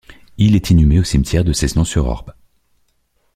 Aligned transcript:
Il 0.39 0.55
est 0.55 0.71
inhumé 0.71 0.97
au 0.99 1.03
cimetière 1.03 1.43
de 1.43 1.53
Cessenon-sur-Orb. 1.53 2.33